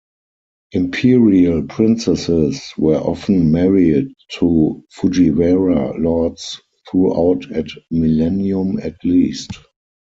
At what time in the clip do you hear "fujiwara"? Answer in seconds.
4.89-5.95